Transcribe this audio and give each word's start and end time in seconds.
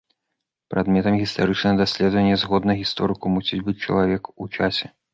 Прадметам 0.73 1.17
гістарычнага 1.25 1.79
даследвання 1.83 2.35
згодна 2.47 2.79
гісторыку 2.83 3.25
мусіць 3.37 3.63
быць 3.69 3.81
чалавек 3.85 4.23
у 4.41 4.53
часе. 4.59 4.97